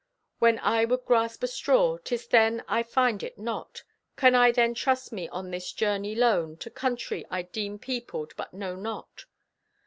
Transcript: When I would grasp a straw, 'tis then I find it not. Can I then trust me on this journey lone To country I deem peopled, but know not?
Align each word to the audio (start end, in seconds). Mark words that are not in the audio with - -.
When 0.39 0.57
I 0.57 0.85
would 0.85 1.05
grasp 1.05 1.43
a 1.43 1.47
straw, 1.47 1.99
'tis 1.99 2.25
then 2.25 2.63
I 2.67 2.81
find 2.81 3.21
it 3.21 3.37
not. 3.37 3.83
Can 4.17 4.33
I 4.33 4.51
then 4.51 4.73
trust 4.73 5.11
me 5.13 5.29
on 5.29 5.51
this 5.51 5.71
journey 5.71 6.15
lone 6.15 6.57
To 6.57 6.71
country 6.71 7.23
I 7.29 7.43
deem 7.43 7.77
peopled, 7.77 8.35
but 8.35 8.51
know 8.51 8.75
not? 8.75 9.25